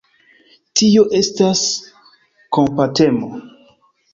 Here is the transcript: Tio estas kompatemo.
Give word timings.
Tio 0.79 1.03
estas 1.19 1.61
kompatemo. 2.59 3.31